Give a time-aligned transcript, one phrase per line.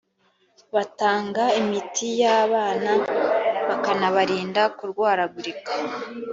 [0.75, 2.91] batanga imitiyabana
[3.67, 5.71] bakanabarinda kurwaragurika.